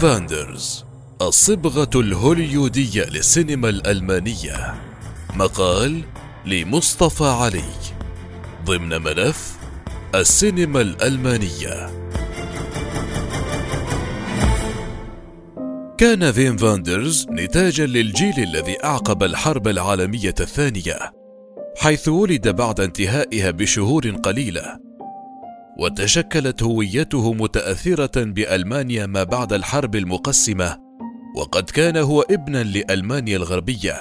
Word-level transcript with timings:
فيندرز 0.00 0.84
الصبغة 1.22 1.90
الهوليودية 1.94 3.04
للسينما 3.04 3.68
الألمانية. 3.68 4.74
مقال 5.34 6.02
لمصطفى 6.46 7.24
علي. 7.24 7.72
ضمن 8.64 9.02
ملف 9.02 9.58
السينما 10.14 10.80
الألمانية. 10.80 11.90
كان 15.98 16.32
فيم 16.32 16.56
فيندرز 16.56 17.26
نتاجا 17.30 17.86
للجيل 17.86 18.38
الذي 18.38 18.84
أعقب 18.84 19.22
الحرب 19.22 19.68
العالمية 19.68 20.34
الثانية 20.40 21.12
حيث 21.78 22.08
ولد 22.08 22.48
بعد 22.48 22.80
انتهائها 22.80 23.50
بشهور 23.50 24.10
قليلة. 24.10 24.89
وتشكلت 25.80 26.62
هويته 26.62 27.32
متأثرة 27.32 28.24
بألمانيا 28.24 29.06
ما 29.06 29.24
بعد 29.24 29.52
الحرب 29.52 29.96
المقسمة 29.96 30.76
وقد 31.36 31.70
كان 31.70 31.96
هو 31.96 32.20
ابنا 32.20 32.62
لألمانيا 32.62 33.36
الغربية. 33.36 33.94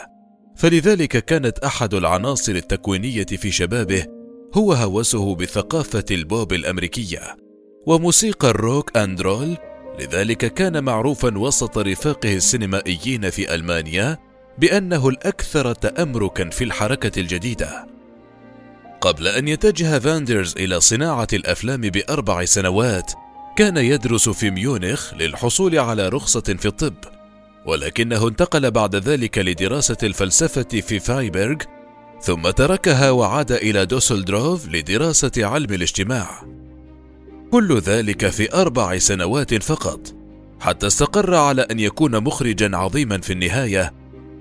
فلذلك 0.56 1.26
كانت 1.26 1.60
أحد 1.60 1.94
العناصر 1.94 2.52
التكوينية 2.52 3.26
في 3.26 3.52
شبابه 3.52 4.06
هو 4.54 4.74
هوسه 4.74 5.36
بثقافة 5.36 6.06
البوب 6.12 6.54
الأمريكية. 6.54 7.38
وموسيقى 7.88 8.50
الروك 8.50 8.98
أند 8.98 9.22
رول 9.22 9.58
لذلك 10.00 10.54
كان 10.54 10.84
معروفا 10.84 11.38
وسط 11.38 11.78
رفاقه 11.78 12.34
السينمائيين 12.34 13.30
في 13.30 13.56
ألمانيا 13.56 14.18
بأنه 14.58 15.10
الأكثر 15.10 15.74
تامركا 15.74 16.50
في 16.50 16.64
الحركة 16.64 17.20
الجديدة. 17.20 17.99
قبل 19.02 19.28
أن 19.28 19.48
يتجه 19.48 20.00
فيندرز 20.00 20.56
إلى 20.58 20.80
صناعة 20.80 21.28
الأفلام 21.34 21.82
بأربع 21.82 22.46
سنوات 22.46 23.12
كان 23.58 23.78
يدرس 23.78 24.30
في 24.30 24.52
ميونخ 24.52 25.14
للحصول 25.14 25.80
على 25.80 26.10
رخصة 26.10 26.42
في 26.42 26.66
الطب 26.66 26.96
ولكنه 27.66 28.28
انتقل 28.28 28.72
بعد 28.72 28.96
ذلك 28.96 29.38
لدراسة 29.38 29.98
الفلسفة 30.04 30.82
في 30.82 31.00
فرايبورغ 31.00 31.58
ثم 32.22 32.50
تركها 32.50 33.12
وعاد 33.12 33.52
إلى 33.52 33.86
دوسلدورف 33.86 34.68
لدراسة 34.68 35.32
علم 35.38 35.74
الاجتماع. 35.74 36.44
كل 37.52 37.80
ذلك 37.80 38.30
في 38.30 38.54
أربع 38.54 38.98
سنوات 38.98 39.64
فقط 39.64 40.16
حتى 40.60 40.88
استقر 40.88 41.36
على 41.36 41.62
أن 41.62 41.80
يكون 41.80 42.24
مخرجا 42.24 42.78
عظيما 42.78 43.22
في 43.22 43.34
النهاية 43.34 43.94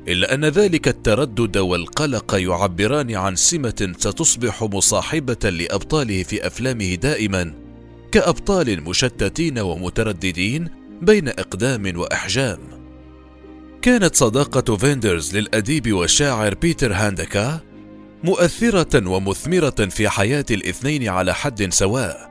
إلا 0.09 0.35
أن 0.35 0.45
ذلك 0.45 0.89
التردد 0.89 1.57
والقلق 1.57 2.35
يعبران 2.35 3.15
عن 3.15 3.37
سمة 3.37 3.95
ستصبح 3.99 4.63
مصاحبة 4.63 5.51
لأبطاله 5.51 6.23
في 6.23 6.47
أفلامه 6.47 6.95
دائما 6.95 7.55
كأبطال 8.13 8.83
مشتتين 8.83 9.59
ومترددين 9.59 10.69
بين 11.03 11.29
إقدام 11.29 11.99
وإحجام. 11.99 12.59
كانت 13.83 14.17
صداقة 14.17 14.77
فيندرز 14.77 15.37
للأديب 15.37 15.93
والشاعر 15.93 16.55
بيتر 16.55 16.93
هاندكه 16.93 17.61
مؤثرة 18.25 19.09
ومثمرة 19.09 19.87
في 19.91 20.09
حياة 20.09 20.45
الاثنين 20.51 21.09
على 21.09 21.35
حد 21.35 21.73
سواء، 21.73 22.31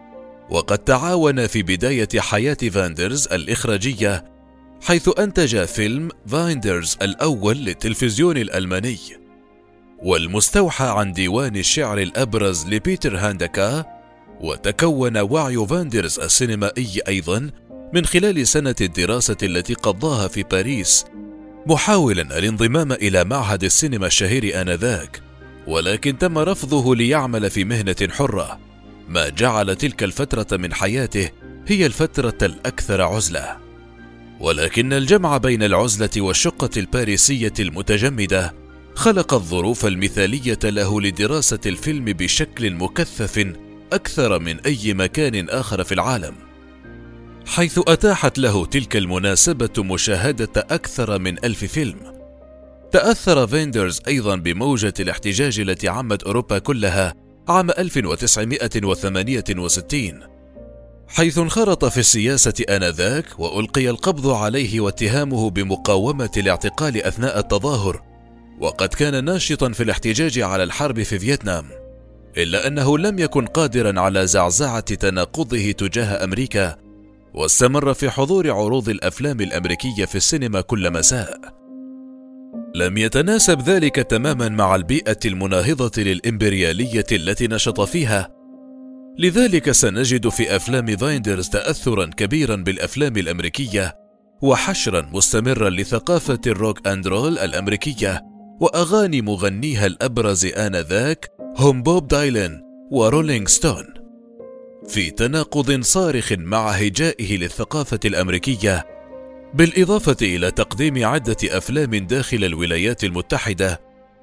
وقد 0.50 0.78
تعاونا 0.78 1.48
في 1.48 1.64
بداية 1.64 2.10
حياة 2.18 2.58
فيندرز 2.72 3.28
الإخراجية 3.28 4.37
حيث 4.82 5.10
أنتج 5.20 5.66
فيلم 5.66 6.10
فيندرز 6.28 6.98
الأول 7.02 7.58
للتلفزيون 7.58 8.38
الألماني. 8.38 8.98
والمستوحى 10.04 10.86
عن 10.86 11.14
ديوان 11.14 11.56
الشعر 11.56 11.98
الأبرز 11.98 12.68
لبيتر 12.68 13.18
هاندكه 13.18 13.86
وتكون 14.42 15.18
وعي 15.18 15.68
فيندرز 15.68 16.20
السينمائي 16.20 17.02
أيضا 17.08 17.50
من 17.94 18.06
خلال 18.06 18.48
سنة 18.48 18.76
الدراسة 18.82 19.38
التي 19.44 19.74
قضاها 19.74 20.28
في 20.28 20.44
باريس 20.44 21.06
محاولا 21.66 22.38
الانضمام 22.38 22.92
إلى 22.92 23.24
معهد 23.24 23.64
السينما 23.64 24.08
الشهير 24.08 24.62
آنذاك. 24.62 25.22
ولكن 25.68 26.18
تم 26.18 26.38
رفضه 26.38 26.96
ليعمل 26.96 27.50
في 27.50 27.64
مهنة 27.64 27.96
حرة. 28.12 28.60
ما 29.08 29.30
جعل 29.30 29.76
تلك 29.76 30.04
الفترة 30.04 30.58
من 30.58 30.74
حياته 30.74 31.30
هي 31.68 31.86
الفترة 31.86 32.38
الأكثر 32.42 33.02
عزلة. 33.02 33.67
ولكن 34.40 34.94
الجمع 34.94 35.38
بين 35.38 35.64
العزلة 35.64 36.10
والشقة 36.18 36.70
الباريسية 36.78 37.54
المتجمدة 37.60 38.54
خلق 38.96 39.34
الظروف 39.34 39.86
المثالية 39.86 40.60
له 40.64 41.02
لدراسة 41.02 41.60
الفيلم 41.66 42.06
بشكل 42.06 42.74
مكثف 42.74 43.54
أكثر 43.94 44.40
من 44.40 44.60
أي 44.60 44.94
مكان 44.94 45.50
آخر 45.50 45.84
في 45.84 45.92
العالم. 45.92 46.36
حيث 47.46 47.80
أتاحت 47.88 48.40
له 48.40 48.66
تلك 48.66 48.96
المناسبة 48.96 49.84
مشاهدة 49.84 50.50
أكثر 50.58 51.20
من 51.20 51.46
ألف 51.46 51.66
فيلم. 51.66 51.98
تأثر 52.92 53.48
فيندرز 53.48 54.02
أيضا 54.08 54.36
بموجة 54.36 54.94
الاحتجاج 55.00 55.60
التي 55.60 55.88
عمت 55.88 56.24
أوروبا 56.24 56.60
كلها 56.60 57.14
عام 57.48 57.72
1968 57.72 60.37
حيث 61.08 61.38
انخرط 61.38 61.86
في 61.86 61.98
السياسة 61.98 62.54
آنذاك 62.70 63.26
وألقي 63.40 63.90
القبض 63.90 64.28
عليه 64.28 64.82
واتهامه 64.82 65.50
بمقاومة 65.50 66.32
الاعتقال 66.38 67.04
أثناء 67.04 67.40
التظاهر، 67.40 68.02
وقد 68.60 68.90
كان 68.90 69.26
ناشطا 69.26 69.70
في 69.70 69.84
الاحتجاج 69.84 70.40
على 70.40 70.64
الحرب 70.64 71.04
في 71.04 71.20
فيتنام، 71.20 71.66
إلا 72.38 72.68
أنه 72.68 72.98
لم 72.98 73.20
يكن 73.20 73.46
قادرا 73.46 74.00
على 74.00 74.28
زعزعة 74.28 74.80
تناقضه 74.80 75.72
تجاه 75.72 76.24
أمريكا، 76.24 76.76
واستمر 77.34 77.94
في 77.94 78.10
حضور 78.10 78.52
عروض 78.52 78.90
الأفلام 78.90 79.42
الأمريكية 79.42 80.06
في 80.06 80.16
السينما 80.16 80.62
كل 80.62 80.94
مساء. 80.94 81.40
لم 82.76 82.98
يتناسب 82.98 83.62
ذلك 83.62 83.96
تماما 83.96 84.50
مع 84.50 84.76
البيئة 84.76 85.20
المناهضة 85.26 86.04
للإمبريالية 86.04 87.06
التي 87.12 87.48
نشط 87.48 87.82
فيها، 87.82 88.37
لذلك 89.20 89.72
سنجد 89.72 90.30
في 90.30 90.56
أفلام 90.56 90.98
فيندرز 90.98 91.50
تاثرا 91.50 92.06
كبيرا 92.06 92.56
بالأفلام 92.56 93.18
الأمريكية 93.18 93.96
وحشرا 94.42 95.10
مستمرا 95.14 95.70
لثقافة 95.70 96.40
ال 96.48 96.56
rock 96.56 96.88
and 96.88 97.08
roll 97.08 97.40
الأمريكية 97.40 98.22
وأغاني 98.62 99.22
مغنيها 99.22 99.86
الأبرز 99.86 100.46
آنذاك 100.46 101.32
هم 101.58 101.84
بوب 101.84 102.08
دايلن 102.08 102.62
و 102.92 102.99
Rolling 102.99 103.48
Stones. 103.48 103.86
في 104.88 105.12
تناقض 105.12 105.82
صارخ 105.82 106.34
مع 106.34 106.70
هجائه 106.70 107.38
للثقافة 107.38 108.00
الأمريكية 108.06 108.86
بالإضافة 109.54 110.18
إلى 110.22 110.52
تقديم 110.52 111.06
عدة 111.06 111.38
أفلام 111.44 111.96
داخل 111.96 112.44
الولايات 112.44 113.04
المتحدة 113.04 113.82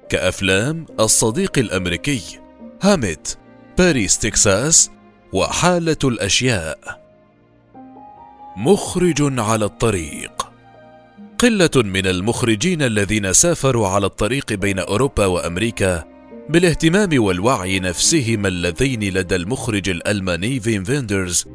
كأفلام 0.09 0.85
الصديق 0.99 1.59
الأمريكي 1.59 2.21
هاميت 2.81 3.44
باريس 3.77 4.19
تكساس 4.19 4.91
وحالة 5.33 5.97
الأشياء. 6.03 7.01
مخرج 8.57 9.39
على 9.39 9.65
الطريق. 9.65 10.31
قلة 11.39 11.69
من 11.75 12.07
المخرجين 12.07 12.81
الذين 12.81 13.33
سافروا 13.33 13.87
على 13.87 14.05
الطريق 14.05 14.53
بين 14.53 14.79
أوروبا 14.79 15.25
وأمريكا 15.25 16.03
بالاهتمام 16.49 17.09
والوعي 17.23 17.79
نفسهما 17.79 18.47
اللذين 18.47 19.13
لدى 19.13 19.35
المخرج 19.35 19.89
الألماني 19.89 20.59
فين 20.59 20.83
فيندرز 20.83 21.45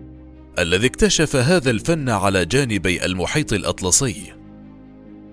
الذي 0.59 0.87
اكتشف 0.87 1.37
هذا 1.37 1.71
الفن 1.71 2.09
على 2.09 2.45
جانبي 2.45 3.05
المحيط 3.05 3.53
الأطلسي. 3.53 4.33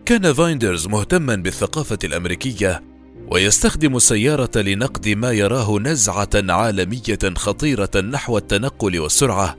كان 0.06 0.34
فايندرز 0.34 0.88
مهتما 0.88 1.36
بالثقافة 1.36 2.00
الأمريكية 2.04 2.87
ويستخدم 3.32 3.96
السيارة 3.96 4.52
لنقد 4.56 5.08
ما 5.10 5.32
يراه 5.32 5.80
نزعة 5.80 6.30
عالمية 6.36 7.20
خطيرة 7.36 7.92
نحو 7.96 8.38
التنقل 8.38 9.00
والسرعة، 9.00 9.58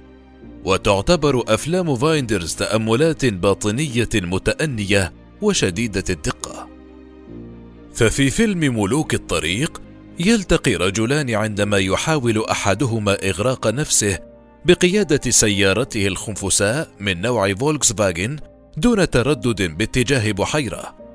وتعتبر 0.64 1.54
أفلام 1.54 1.96
فايندرز 1.96 2.54
تأملات 2.54 3.26
باطنية 3.26 4.08
متأنية 4.14 5.12
وشديدة 5.42 6.04
الدقة. 6.10 6.68
ففي 7.94 8.30
فيلم 8.30 8.80
ملوك 8.80 9.14
الطريق 9.14 9.82
يلتقي 10.18 10.74
رجلان 10.74 11.30
عندما 11.30 11.78
يحاول 11.78 12.44
أحدهما 12.44 13.28
إغراق 13.28 13.66
نفسه 13.66 14.18
بقيادة 14.64 15.30
سيارته 15.30 16.06
الخنفساء 16.06 16.88
من 17.00 17.20
نوع 17.20 17.54
فولكس 17.54 17.92
فاجن 17.92 18.36
دون 18.76 19.10
تردد 19.10 19.62
باتجاه 19.62 20.32
بحيرة 20.32 21.07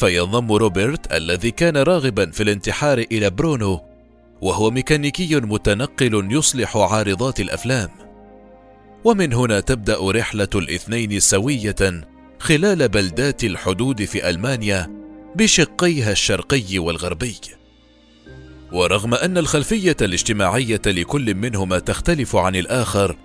فينضم 0.00 0.52
روبرت 0.52 1.12
الذي 1.12 1.50
كان 1.50 1.76
راغبا 1.76 2.30
في 2.30 2.42
الانتحار 2.42 2.98
إلى 3.12 3.30
برونو 3.30 3.80
وهو 4.40 4.70
ميكانيكي 4.70 5.36
متنقل 5.36 6.28
يصلح 6.30 6.76
عارضات 6.76 7.40
الأفلام. 7.40 7.88
ومن 9.04 9.32
هنا 9.32 9.60
تبدأ 9.60 10.10
رحلة 10.10 10.48
الاثنين 10.54 11.20
سوية 11.20 12.04
خلال 12.38 12.88
بلدات 12.88 13.44
الحدود 13.44 14.04
في 14.04 14.30
ألمانيا 14.30 14.90
بشقيها 15.36 16.12
الشرقي 16.12 16.78
والغربي. 16.78 17.36
ورغم 18.72 19.14
أن 19.14 19.38
الخلفية 19.38 19.96
الاجتماعية 20.02 20.82
لكل 20.86 21.34
منهما 21.34 21.78
تختلف 21.78 22.36
عن 22.36 22.56
الآخر 22.56 23.16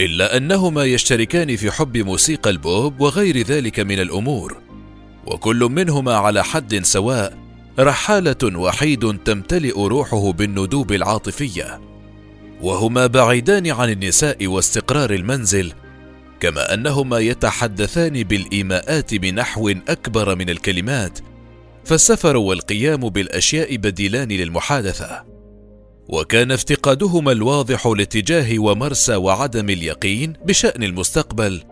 إلا 0.00 0.36
أنهما 0.36 0.84
يشتركان 0.84 1.56
في 1.56 1.70
حب 1.70 1.96
موسيقى 1.96 2.50
البوب 2.50 3.00
وغير 3.00 3.38
ذلك 3.38 3.80
من 3.80 4.00
الأمور 4.00 4.63
وكل 5.26 5.58
منهما 5.70 6.14
على 6.14 6.44
حد 6.44 6.84
سواء 6.84 7.38
رحالة 7.78 8.58
وحيد 8.58 9.18
تمتلئ 9.24 9.80
روحه 9.80 10.32
بالندوب 10.32 10.92
العاطفية. 10.92 11.80
وهما 12.60 13.06
بعيدان 13.06 13.70
عن 13.70 13.90
النساء 13.90 14.46
واستقرار 14.46 15.10
المنزل 15.10 15.72
كما 16.40 16.74
أنهما 16.74 17.18
يتحدثان 17.18 18.22
بالإيماءات 18.22 19.14
بنحو 19.14 19.68
أكبر 19.88 20.34
من 20.34 20.50
الكلمات 20.50 21.18
فالسفر 21.84 22.36
والقيام 22.36 23.00
بالأشياء 23.08 23.76
بديلان 23.76 24.28
للمحادثة. 24.28 25.24
وكان 26.08 26.52
افتقادهما 26.52 27.32
الواضح 27.32 27.86
لاتجاه 27.86 28.58
ومرسى 28.58 29.16
وعدم 29.16 29.70
اليقين 29.70 30.32
بشأن 30.44 30.82
المستقبل 30.82 31.62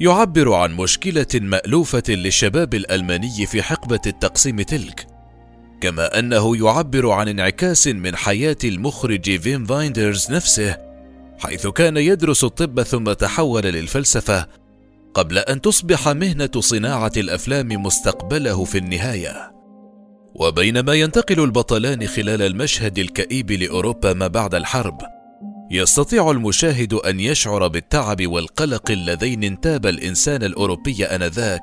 يعبر 0.00 0.52
عن 0.52 0.72
مشكلة 0.72 1.26
مألوفة 1.34 2.02
للشباب 2.08 2.74
الألماني 2.74 3.46
في 3.46 3.62
حقبة 3.62 4.00
التقسيم 4.06 4.62
تلك 4.62 5.06
كما 5.80 6.18
أنه 6.18 6.56
يعبر 6.56 7.10
عن 7.10 7.28
انعكاس 7.28 7.88
من 7.88 8.16
حياة 8.16 8.56
المخرج 8.64 9.40
فين 9.40 9.64
فايندرز 9.64 10.32
نفسه 10.32 10.76
حيث 11.38 11.66
كان 11.66 11.96
يدرس 11.96 12.44
الطب 12.44 12.82
ثم 12.82 13.12
تحول 13.12 13.62
للفلسفة 13.62 14.46
قبل 15.14 15.38
أن 15.38 15.60
تصبح 15.60 16.08
مهنة 16.08 16.50
صناعة 16.58 17.12
الأفلام 17.16 17.68
مستقبله 17.68 18.64
في 18.64 18.78
النهاية. 18.78 19.52
وبينما 20.34 20.94
ينتقل 20.94 21.40
البطلان 21.40 22.06
خلال 22.06 22.42
المشهد 22.42 22.98
الكئيب 22.98 23.52
لأوروبا 23.52 24.12
ما 24.12 24.26
بعد 24.26 24.54
الحرب 24.54 25.15
يستطيع 25.70 26.30
المشاهد 26.30 26.94
أن 26.94 27.20
يشعر 27.20 27.68
بالتعب 27.68 28.26
والقلق 28.26 28.90
اللذين 28.90 29.44
انتاب 29.44 29.86
الإنسان 29.86 30.42
الأوروبي 30.42 31.04
آنذاك 31.04 31.62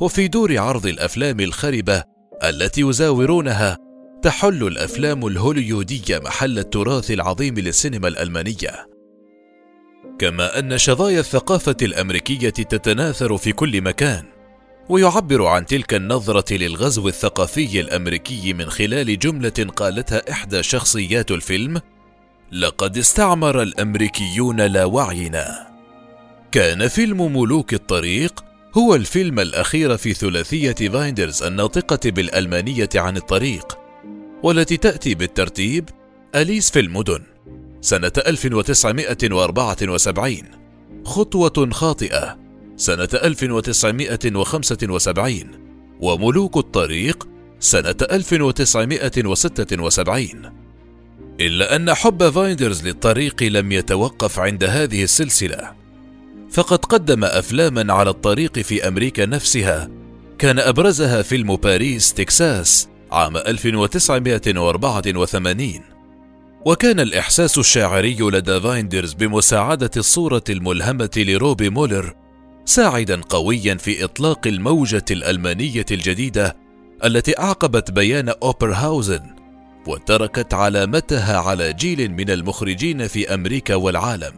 وفي 0.00 0.28
دور 0.28 0.58
عرض 0.58 0.86
الأفلام 0.86 1.40
الخربة 1.40 2.02
التي 2.44 2.80
يزاورونها 2.80 3.78
تحل 4.22 4.66
الأفلام 4.66 5.26
الهوليودية 5.26 6.18
محل 6.18 6.58
التراث 6.58 7.10
العظيم 7.10 7.54
للسينما 7.54 8.08
الألمانية. 8.08 8.88
كما 10.18 10.58
أن 10.58 10.78
شظايا 10.78 11.20
الثقافة 11.20 11.76
الأمريكية 11.82 12.50
تتناثر 12.50 13.36
في 13.36 13.52
كل 13.52 13.82
مكان 13.82 14.24
ويعبر 14.88 15.46
عن 15.46 15.66
تلك 15.66 15.94
النظرة 15.94 16.54
للغزو 16.54 17.08
الثقافي 17.08 17.80
الأمريكي 17.80 18.52
من 18.52 18.70
خلال 18.70 19.18
جملة 19.18 19.72
قالتها 19.76 20.30
إحدى 20.30 20.62
شخصيات 20.62 21.30
الفيلم 21.30 21.80
لقد 22.54 22.98
استعمر 22.98 23.62
الأمريكيون 23.62 24.60
لا 24.60 24.84
وعينا 24.84 25.66
كان 26.52 26.88
فيلم 26.88 27.36
ملوك 27.36 27.74
الطريق 27.74 28.44
هو 28.74 28.94
الفيلم 28.94 29.40
الأخير 29.40 29.96
في 29.96 30.14
ثلاثية 30.14 30.72
فايندرز 30.72 31.42
الناطقة 31.42 32.10
بالألمانية 32.10 32.88
عن 32.94 33.16
الطريق 33.16 33.78
والتي 34.42 34.76
تأتي 34.76 35.14
بالترتيب 35.14 35.88
أليس 36.34 36.70
في 36.70 36.80
المدن 36.80 37.22
سنة 37.80 38.12
1974 38.26 40.42
خطوة 41.04 41.70
خاطئة 41.70 42.38
سنة 42.76 43.08
1975 43.14 45.50
وملوك 46.00 46.56
الطريق 46.56 47.28
سنة 47.60 47.96
1976 48.10 50.63
إلا 51.40 51.76
أن 51.76 51.94
حب 51.94 52.30
فايندرز 52.30 52.86
للطريق 52.86 53.42
لم 53.42 53.72
يتوقف 53.72 54.38
عند 54.38 54.64
هذه 54.64 55.02
السلسلة، 55.02 55.72
فقد 56.50 56.78
قدم 56.78 57.24
أفلاما 57.24 57.92
على 57.92 58.10
الطريق 58.10 58.58
في 58.58 58.88
أمريكا 58.88 59.26
نفسها، 59.26 59.90
كان 60.38 60.58
أبرزها 60.58 61.22
فيلم 61.22 61.56
باريس 61.56 62.14
تكساس 62.14 62.88
عام 63.12 63.36
1984 63.36 65.80
وكان 66.66 67.00
الإحساس 67.00 67.58
الشاعري 67.58 68.16
لدى 68.20 68.60
فايندرز 68.60 69.12
بمساعدة 69.12 69.90
الصورة 69.96 70.44
الملهمة 70.50 71.10
لروبي 71.16 71.70
مولر 71.70 72.14
ساعدا 72.64 73.20
قويا 73.20 73.74
في 73.74 74.04
إطلاق 74.04 74.46
الموجة 74.46 75.04
الألمانية 75.10 75.86
الجديدة 75.90 76.56
التي 77.04 77.38
أعقبت 77.38 77.90
بيان 77.90 78.28
أوبرهاوزن. 78.28 79.33
وتركت 79.86 80.54
علامتها 80.54 81.38
على 81.38 81.72
جيل 81.72 82.12
من 82.12 82.30
المخرجين 82.30 83.06
في 83.06 83.34
أمريكا 83.34 83.74
والعالم. 83.74 84.34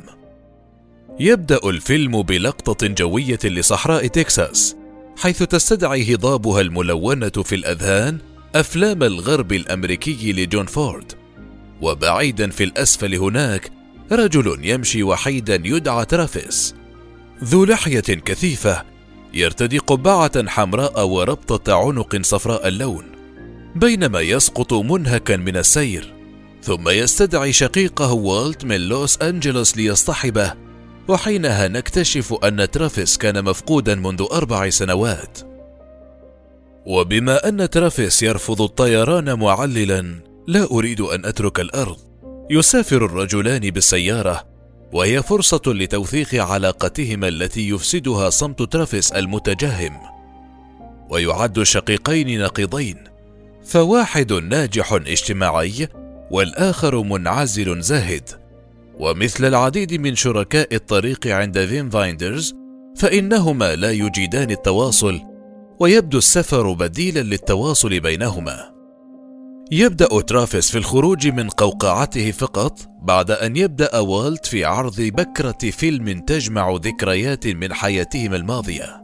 يبدأ 1.21 1.61
الفيلم 1.65 2.23
بلقطة 2.23 2.87
جوية 2.87 3.39
لصحراء 3.45 4.07
تكساس 4.07 4.77
حيث 5.17 5.43
تستدعي 5.43 6.15
هضابها 6.15 6.61
الملونة 6.61 7.29
في 7.29 7.55
الأذهان 7.55 8.19
أفلام 8.55 9.03
الغرب 9.03 9.53
الأمريكي 9.53 10.33
لجون 10.33 10.67
فورد. 10.67 11.13
وبعيدا 11.83 12.51
في 12.51 12.65
الأسفل 12.65 13.15
هناك 13.15 13.71
رجل 14.13 14.59
يمشي 14.63 15.03
وحيدا 15.03 15.55
يدعى 15.65 16.05
ترافيس. 16.05 16.75
ذو 17.45 17.65
لحية 17.65 18.01
كثيفة 18.01 18.85
يرتدي 19.35 19.79
قبعة 19.79 20.49
حمراء 20.49 21.07
وربطة 21.07 21.75
عنق 21.75 22.23
صفراء 22.23 22.69
اللون. 22.69 23.16
بينما 23.77 24.21
يسقط 24.21 24.73
منهكا 24.73 25.37
من 25.37 25.57
السير 25.57 26.13
ثم 26.63 26.89
يستدعي 26.89 27.53
شقيقه 27.53 28.13
والت 28.13 28.65
من 28.65 28.81
لوس 28.81 29.23
أنجلوس 29.23 29.77
ليصطحبه 29.77 30.55
وحينها 31.09 31.69
نكتشف 31.69 32.35
أن 32.45 32.71
ترافيس 32.71 33.19
كان 33.19 33.45
مفقودا 33.45 33.95
منذ 33.95 34.27
أربع 34.33 34.71
سنوات. 34.71 35.39
وبما 36.87 37.49
أن 37.49 37.71
ترافيس 37.71 38.23
يرفض 38.23 38.63
الطيران 38.63 39.39
معللا 39.39 40.21
لا 40.47 40.71
أريد 40.71 41.01
أن 41.01 41.25
أترك 41.25 41.61
الأرض. 41.61 41.99
يسافر 42.51 43.05
الرجلان 43.05 43.71
بالسيارة 43.71 44.45
وهي 44.93 45.23
فرصة 45.23 45.63
لتوثيق 45.67 46.45
علاقتهما 46.45 47.29
التي 47.29 47.69
يفسدها 47.69 48.31
صمت 48.31 48.63
ترافيس 48.63 49.13
المتجهم. 49.13 50.01
ويعد 51.11 51.59
الشقيقين 51.59 52.43
نقيضين. 52.43 53.16
فواحد 53.67 54.33
ناجح 54.33 54.93
اجتماعي 54.93 55.89
والآخر 56.31 57.03
منعزل 57.03 57.81
زاهد. 57.81 58.31
ومثل 58.99 59.45
العديد 59.45 59.95
من 59.95 60.15
شركاء 60.15 60.75
الطريق 60.75 61.27
عند 61.27 61.65
فيم 61.65 61.91
فايندرز 61.91 62.55
فإنهما 62.97 63.77
لا 63.77 63.91
يجيدان 63.91 64.51
التواصل 64.51 65.21
ويبدو 65.81 66.19
السفر 66.19 66.73
بديلا 66.73 67.21
للتواصل 67.21 68.01
بينهما. 68.01 68.77
يبدأ 69.71 70.21
ترافيس 70.21 70.71
في 70.71 70.79
الخروج 70.79 71.29
من 71.29 71.49
قوقعته 71.49 72.31
فقط 72.31 72.79
بعد 73.03 73.31
أن 73.31 73.57
يبدأ 73.57 73.99
والت 73.99 74.47
في 74.47 74.65
عرض 74.65 75.01
بكرة 75.01 75.71
فيلم 75.71 76.21
تجمع 76.21 76.77
ذكريات 76.83 77.47
من 77.47 77.73
حياتهما 77.73 78.37
الماضية. 78.37 79.03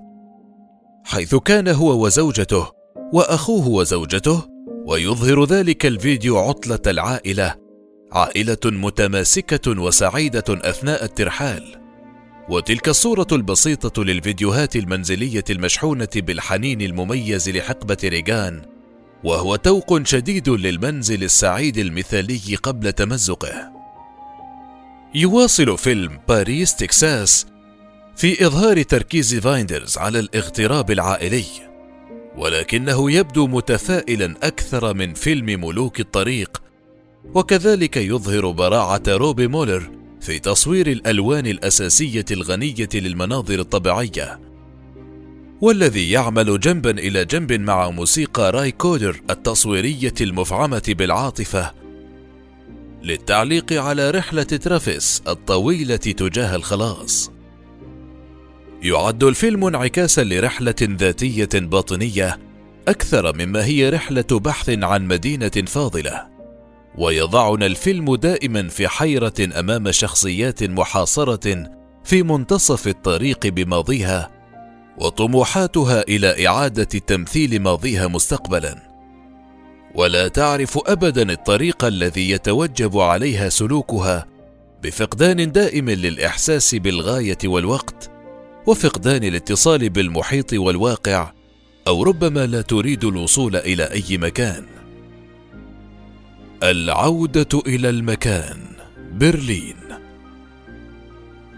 حيث 1.04 1.34
كان 1.34 1.68
هو 1.68 2.04
وزوجته 2.04 2.66
وأخوه 3.12 3.68
وزوجته 3.68 4.51
ويظهر 4.86 5.44
ذلك 5.44 5.86
الفيديو 5.86 6.38
عطلة 6.38 6.80
العائلة 6.86 7.54
عائلة 8.12 8.58
متماسكة 8.64 9.80
وسعيدة 9.80 10.44
أثناء 10.48 11.04
الترحال. 11.04 11.82
وتلك 12.48 12.88
الصورة 12.88 13.26
البسيطة 13.32 14.04
للفيديوهات 14.04 14.76
المنزلية 14.76 15.44
المشحونة 15.50 16.08
بالحنين 16.16 16.80
المميز 16.80 17.50
لحقبة 17.50 17.96
ريغان 18.04 18.62
وهو 19.24 19.56
توق 19.56 20.02
شديد 20.02 20.48
للمنزل 20.48 21.24
السعيد 21.24 21.78
المثالي 21.78 22.56
قبل 22.62 22.92
تمزقه. 22.92 23.72
يواصل 25.14 25.78
فيلم 25.78 26.20
باريس 26.28 26.76
تكساس 26.76 27.46
في 28.16 28.46
إظهار 28.46 28.82
تركيز 28.82 29.34
فايندرز 29.34 29.98
على 29.98 30.18
الاغتراب 30.18 30.90
العائلي. 30.90 31.71
ولكنه 32.36 33.10
يبدو 33.10 33.46
متفائلا 33.46 34.34
أكثر 34.42 34.94
من 34.94 35.14
فيلم 35.14 35.64
ملوك 35.64 36.00
الطريق. 36.00 36.62
وكذلك 37.34 37.96
يظهر 37.96 38.50
براعة 38.50 39.02
روبي 39.08 39.46
مولر 39.46 39.90
في 40.20 40.38
تصوير 40.38 40.86
الألوان 40.86 41.46
الأساسية 41.46 42.24
الغنية 42.30 42.88
للمناظر 42.94 43.60
الطبيعية. 43.60 44.40
والذي 45.60 46.10
يعمل 46.10 46.60
جنبا 46.60 46.90
إلى 46.90 47.24
جنب 47.24 47.52
مع 47.52 47.90
موسيقى 47.90 48.52
راي 48.52 48.70
كودر 48.70 49.20
التصويرية 49.30 50.14
المفعمة 50.20 50.82
بالعاطفة. 50.88 51.72
للتعليق 53.02 53.72
على 53.72 54.10
رحلة 54.10 54.42
ترافيس 54.42 55.22
الطويلة 55.28 55.96
تجاه 55.96 56.56
الخلاص. 56.56 57.30
يعد 58.82 59.24
الفيلم 59.24 59.64
انعكاسا 59.64 60.24
لرحلة 60.24 60.74
ذاتية 60.82 61.48
باطنية 61.54 62.38
أكثر 62.88 63.36
مما 63.36 63.64
هي 63.64 63.88
رحلة 63.88 64.24
بحث 64.30 64.70
عن 64.70 65.06
مدينة 65.06 65.50
فاضلة. 65.66 66.26
ويضعنا 66.98 67.66
الفيلم 67.66 68.16
دائما 68.16 68.68
في 68.68 68.88
حيرة 68.88 69.34
أمام 69.58 69.90
شخصيات 69.90 70.62
محاصرة 70.62 71.70
في 72.04 72.22
منتصف 72.22 72.88
الطريق 72.88 73.46
بماضيها 73.46 74.30
وطموحاتها 74.98 76.02
إلى 76.02 76.46
إعادة 76.46 76.84
تمثيل 76.84 77.62
ماضيها 77.62 78.08
مستقبلا. 78.08 78.92
ولا 79.94 80.28
تعرف 80.28 80.78
ابدا 80.86 81.32
الطريق 81.32 81.84
الذي 81.84 82.30
يتوجب 82.30 82.98
عليها 82.98 83.48
سلوكها 83.48 84.26
بفقدان 84.82 85.52
دائم 85.52 85.90
للإحساس 85.90 86.74
بالغاية 86.74 87.38
والوقت 87.44 88.11
وفقدان 88.66 89.24
الاتصال 89.24 89.88
بالمحيط 89.88 90.52
والواقع 90.52 91.32
أو 91.86 92.02
ربما 92.02 92.46
لا 92.46 92.62
تريد 92.62 93.04
الوصول 93.04 93.56
إلى 93.56 93.84
أي 93.84 94.18
مكان. 94.18 94.66
العودة 96.62 97.60
إلى 97.66 97.88
المكان 97.90 98.58
برلين. 99.12 99.76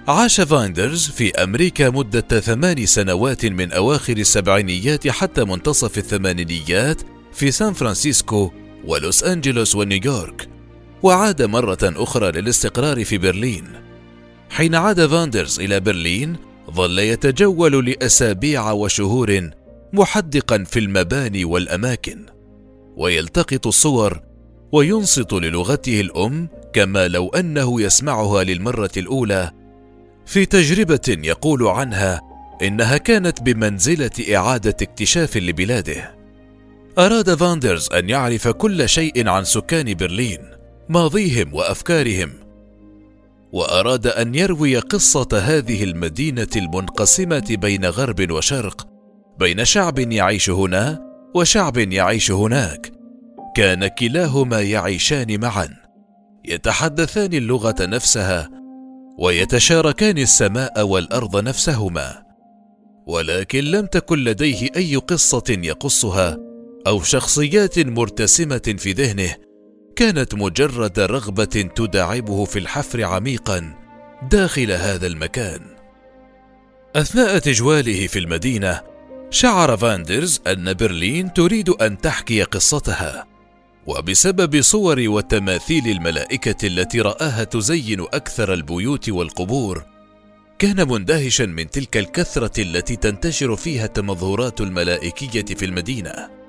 عاش 0.08 0.40
فايندرز 0.40 1.11
في 1.11 1.30
أمريكا 1.30 1.90
مدة 1.90 2.40
ثمان 2.40 2.87
سنوات 2.87 3.46
من 3.46 3.73
أواخر 3.73 4.16
السبعينيات 4.16 5.08
حتى 5.08 5.44
منتصف 5.44 5.99
الثمانينيات 5.99 7.02
في 7.32 7.50
سان 7.50 7.73
فرانسيسكو 7.73 8.52
ولوس 8.84 9.25
أنجلوس 9.25 9.75
ونيويورك 9.75 10.49
وعاد 11.02 11.42
مرة 11.42 11.78
أخرى 11.82 12.30
للاستقرار 12.30 13.04
في 13.04 13.18
برلين. 13.18 13.64
حين 14.50 14.75
عاد 14.75 15.06
فاندرز 15.06 15.61
إلى 15.61 15.80
برلين 15.80 16.53
ظل 16.71 16.99
يتجول 16.99 17.87
لأسابيع 17.87 18.73
وشهور 18.73 19.50
محدقا 19.92 20.64
في 20.64 20.78
المباني 20.78 21.44
والأماكن 21.44 22.26
ويلتقط 22.97 23.66
الصور 23.66 24.21
وينصت 24.73 25.33
للغته 25.33 26.00
الأم 26.00 26.49
كما 26.73 27.09
لو 27.09 27.28
أنه 27.28 27.83
يسمعها 27.83 28.44
للمرة 28.44 28.90
الأولى 28.97 29.50
في 30.26 30.47
تجربة 30.47 31.00
يقول 31.09 31.66
عنها 31.66 32.21
إنها 32.62 32.97
كانت 32.97 33.42
بمنزلة 33.42 34.37
إعادة 34.37 34.76
اكتشاف 34.83 35.37
لبلاده. 35.37 36.14
أراد 36.99 37.35
فاندرز 37.35 37.88
أن 37.92 38.11
يعرف 38.11 38.49
كل 38.49 38.88
شيء 38.88 39.28
عن 39.28 39.44
سكان 39.44 39.94
برلين، 39.94 40.40
ماضيهم 40.88 41.54
وأفكارهم، 41.54 42.33
وأراد 43.54 44.06
أن 44.06 44.34
يروي 44.34 44.78
قصة 44.78 45.28
هذه 45.32 45.84
المدينة 45.84 46.49
المنقسمة 46.56 47.56
بين 47.61 47.84
غرب 47.84 48.30
وشرق، 48.30 48.87
بين 49.38 49.64
شعب 49.64 49.99
يعيش 49.99 50.50
هنا 50.50 51.02
وشعب 51.34 51.76
يعيش 51.76 52.30
هناك. 52.30 52.92
كان 53.56 53.87
كلاهما 53.87 54.61
يعيشان 54.61 55.40
معا، 55.40 55.68
يتحدثان 56.44 57.32
اللغة 57.32 57.75
نفسها 57.80 58.50
ويتشاركان 59.18 60.18
السماء 60.18 60.87
والأرض 60.87 61.37
نفسهما 61.44 62.23
ولكن 63.06 63.64
لم 63.64 63.87
تكن 63.87 64.18
لديه 64.18 64.68
أي 64.76 64.96
قصة 64.96 65.44
يقصها 65.49 66.38
أو 66.87 67.02
شخصيات 67.02 67.78
مرتسمة 67.78 68.75
في 68.78 68.92
ذهنه 68.92 69.34
كانت 69.97 70.35
مجرد 70.35 71.01
رغبة 71.01 71.45
تداعبه 71.45 72.45
في 72.45 72.59
الحفر 72.59 73.05
عميقا 73.05 73.75
داخل 74.31 74.71
هذا 74.71 75.07
المكان. 75.07 75.61
أثناء 76.97 77.39
تجواله 77.39 78.07
في 78.07 78.19
المدينة 78.19 78.81
شعر 79.31 79.77
فاندرز 79.77 80.41
أن 80.47 80.73
برلين 80.73 81.33
تريد 81.33 81.69
أن 81.69 82.01
تحكي 82.01 82.43
قصتها 82.43 83.27
وبسبب 83.87 84.61
صور 84.61 85.01
وتماثيل 85.09 85.89
الملائكة 85.89 86.67
التي 86.67 87.01
رآها 87.01 87.45
تزين 87.45 88.01
أكثر 88.01 88.55
البيوت 88.55 89.09
والقبور 89.09 89.85
كان 90.59 90.89
مندهشا 90.89 91.43
من 91.43 91.71
تلك 91.71 91.97
الكثرة 91.97 92.63
التي 92.63 92.97
تنتشر 92.97 93.57
فيها 93.57 93.85
التمظهرات 93.85 94.61
الملائكية 94.61 95.55
في 95.55 95.65
المدينة. 95.65 96.44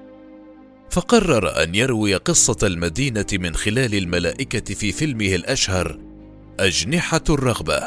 فقرر 0.95 1.63
أن 1.63 1.75
يروي 1.75 2.15
قصة 2.15 2.57
المدينة 2.63 3.25
من 3.33 3.55
خلال 3.55 3.95
الملائكة 3.95 4.73
في 4.73 4.91
فيلمه 4.91 5.35
الأشهر 5.35 5.99
أجنحة 6.59 7.21
الرغبة 7.29 7.81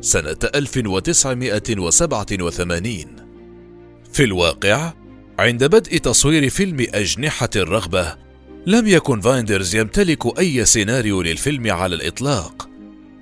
سنة 0.00 0.36
1987 0.54 2.94
في 4.12 4.24
الواقع 4.24 4.92
عند 5.38 5.64
بدء 5.64 5.98
تصوير 5.98 6.50
فيلم 6.50 6.86
أجنحة 6.94 7.50
الرغبة 7.56 8.16
لم 8.66 8.86
يكن 8.86 9.20
فايندرز 9.20 9.76
يمتلك 9.76 10.38
أي 10.38 10.64
سيناريو 10.64 11.22
للفيلم 11.22 11.70
على 11.70 11.94
الإطلاق، 11.94 12.68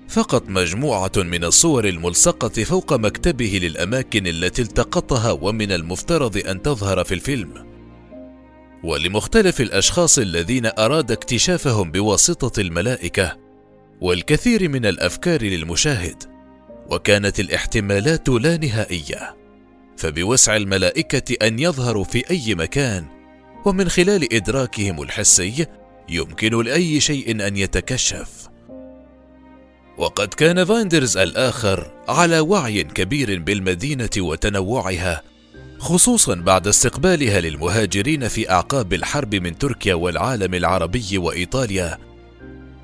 فقط 0.09 0.49
مجموعة 0.49 1.13
من 1.17 1.45
الصور 1.45 1.89
الملصقة 1.89 2.65
فوق 2.65 2.93
مكتبه 2.93 3.59
للأماكن 3.63 4.27
التي 4.27 4.63
التقطها 4.63 5.33
ومن 5.33 5.73
المفترض 5.73 6.43
أن 6.47 6.63
تظهر 6.63 7.05
في 7.05 7.15
الفيلم. 7.15 7.72
ولمختلف 8.85 9.61
الأشخاص 9.61 10.19
الذين 10.19 10.67
أراد 10.79 11.11
اكتشافهم 11.11 11.91
بواسطة 11.91 12.61
الملائكة، 12.61 13.39
والكثير 14.01 14.69
من 14.69 14.87
الأفكار 14.87 15.43
للمشاهد، 15.43 16.23
وكانت 16.91 17.41
الاحتمالات 17.41 18.29
لا 18.29 18.57
نهائية، 18.57 19.37
فبوسع 19.97 20.57
الملائكة 20.57 21.47
أن 21.47 21.59
يظهروا 21.59 22.05
في 22.05 22.31
أي 22.31 22.55
مكان 22.55 23.07
ومن 23.65 23.89
خلال 23.89 24.35
إدراكهم 24.35 25.03
الحسي 25.03 25.67
يمكن 26.09 26.63
لأي 26.63 27.01
شيء 27.01 27.47
أن 27.47 27.57
يتكشف. 27.57 28.49
وقد 29.99 30.29
كان 30.29 30.65
فايندرز 30.65 31.17
الآخر 31.17 32.05
على 32.09 32.41
وعي 32.41 32.85
كبير 32.85 33.39
بالمدينة 33.39 34.11
وتنوعها 34.19 35.23
خصوصا 35.83 36.35
بعد 36.35 36.69
استقبالها 36.69 37.41
للمهاجرين 37.41 38.29
في 38.29 38.51
أعقاب 38.51 38.93
الحرب 38.93 39.35
من 39.35 39.59
تركيا 39.59 39.95
والعالم 39.95 40.55
العربي 40.55 41.19
وإيطاليا 41.19 41.99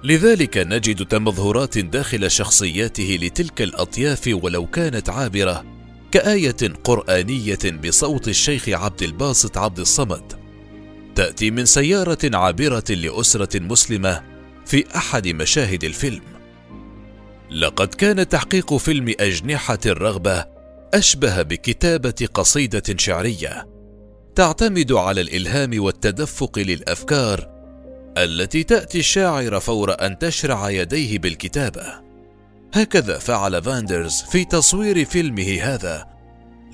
لذلك 0.05 0.59
نجد 0.59 1.07
تمظهرات 1.07 1.79
داخل 1.79 2.31
شخصياته 2.31 3.19
لتلك 3.23 3.63
الأطياف 3.63 4.31
ولو 4.43 4.67
كانت 4.67 5.11
عابرة 5.11 5.65
كآية 6.13 6.57
قرآنية 6.85 7.59
بصوت 7.85 8.29
الشيخ 8.29 8.69
عبد 8.69 9.03
الباسط 9.03 9.59
عبد 9.59 9.79
الصمد 9.79 10.33
تأتي 11.15 11.51
من 11.51 11.65
سيارة 11.67 12.37
عابرة 12.37 12.85
لأسرة 12.91 13.61
مسلمة 13.61 14.23
في 14.67 14.85
أحد 14.97 15.29
مشاهد 15.29 15.85
الفيلم. 15.85 16.23
لقد 17.51 17.89
كان 17.89 18.29
تحقيق 18.29 18.77
فيلم 18.77 19.15
أجنحة 19.21 19.79
الرغبة 19.87 20.58
أشبه 20.95 21.43
بكتابة 21.43 22.29
قصيدة 22.35 22.83
شعرية 22.97 23.69
تعتمد 24.35 24.93
على 24.93 25.21
الإلهام 25.21 25.83
والتدفق 25.83 26.59
للأفكار 26.59 27.59
التي 28.19 28.63
تأتي 28.63 28.99
الشاعر 28.99 29.61
فور 29.61 29.93
أن 29.93 30.19
تشرع 30.19 30.71
يديه 30.71 31.19
بالكتابة. 31.19 32.09
هكذا 32.75 33.19
فعل 33.19 33.63
فاندرز 33.63 34.23
في 34.31 34.45
تصوير 34.45 35.05
فيلمه 35.05 35.59
هذا 35.63 36.07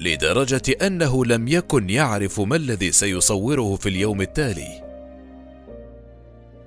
لدرجة 0.00 0.62
أنه 0.82 1.24
لم 1.24 1.48
يكن 1.48 1.90
يعرف 1.90 2.40
ما 2.40 2.56
الذي 2.56 2.92
سيصوره 2.92 3.76
في 3.76 3.88
اليوم 3.88 4.20
التالي 4.20 4.84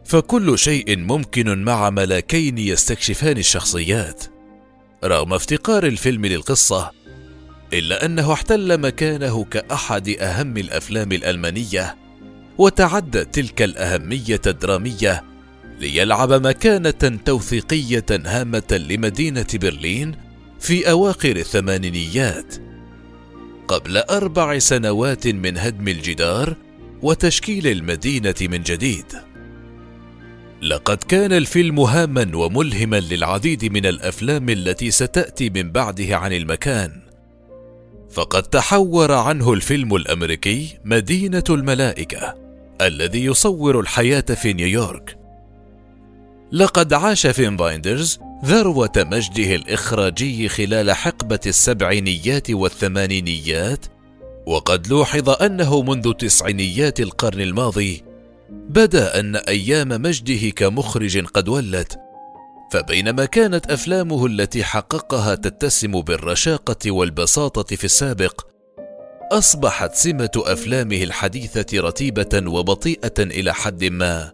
فكل 0.06 0.60
شيء 0.60 0.98
ممكن 0.98 1.63
مع 1.63 1.89
ملاكين 1.89 2.58
يستكشفان 2.58 3.38
الشخصيات 3.38 4.24
رغم 5.04 5.34
افتقار 5.34 5.84
الفيلم 5.86 6.25
للقصة 6.25 6.92
إلا 7.74 8.05
أنه 8.05 8.33
احتل 8.33 8.77
مكانه 8.77 9.43
كأحد 9.43 10.09
أهم 10.09 10.57
الأفلام 10.57 11.12
الألمانية 11.12 11.97
وتعدى 12.57 13.25
تلك 13.25 13.62
الأهمية 13.62 14.41
الدرامية 14.47 15.24
ليلعب 15.79 16.47
مكانة 16.47 17.19
توثيقية 17.25 18.05
هامة 18.12 18.86
لمدينة 18.89 19.45
برلين 19.53 20.15
في 20.59 20.89
أواخر 20.89 21.36
الثمانينيات. 21.36 22.55
قبل 23.67 23.97
أربع 23.97 24.59
سنوات 24.59 25.27
من 25.27 25.57
هدم 25.57 25.88
الجدار 25.88 26.55
وتشكيل 27.01 27.67
المدينة 27.67 28.36
من 28.41 28.63
جديد. 28.63 29.05
لقد 30.62 30.97
كان 30.97 31.33
الفيلم 31.33 31.79
هاما 31.79 32.31
وملهما 32.36 33.00
للعديد 33.00 33.65
من 33.65 33.86
الأفلام 33.86 34.50
التي 34.50 34.91
ستأتي 34.91 35.50
من 35.50 35.71
بعده 35.71 36.17
عن 36.17 36.33
المكان. 36.33 37.07
فقد 38.12 38.44
تحور 38.44 39.12
عنه 39.12 39.54
الفيلم 39.54 39.96
الأمريكي 39.96 40.80
مدينة 40.86 41.44
الملائكة 41.50 42.36
الذي 42.82 43.26
يصور 43.26 43.80
الحياة 43.80 44.22
في 44.22 44.54
نيويورك. 44.54 45.18
لقد 46.52 46.94
عاش 46.94 47.28
فين 47.28 47.58
بايندرز 47.58 48.20
ذروة 48.46 48.92
مجده 48.98 49.56
الإخراجي 49.56 50.50
خلال 50.50 50.92
حقبة 50.92 51.40
السبعينيات 51.46 52.52
والثمانينيات، 52.52 53.86
وقد 54.46 54.88
لوحظ 54.88 55.30
أنه 55.30 55.82
منذ 55.82 56.14
تسعينيات 56.14 57.00
القرن 57.00 57.42
الماضي 57.42 58.04
بدأ 58.50 59.20
أن 59.20 59.36
أيام 59.36 59.88
مجده 59.88 60.50
كمخرج 60.50 61.26
قد 61.26 61.50
ولت. 61.50 62.07
فبينما 62.71 63.25
كانت 63.25 63.71
أفلامه 63.71 64.25
التي 64.25 64.63
حققها 64.63 65.36
تتسم 65.36 66.01
بالرشاقة 66.01 66.91
والبساطة 66.91 67.75
في 67.75 67.83
السابق 67.83 68.47
أصبحت 69.31 69.95
سمة 69.95 70.31
أفلامه 70.36 71.03
الحديثة 71.03 71.79
رتيبة 71.79 72.43
وبطيئة 72.51 73.13
إلى 73.19 73.53
حد 73.53 73.83
ما 73.83 74.31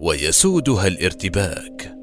ويسودها 0.00 0.86
الارتباك. 0.86 1.95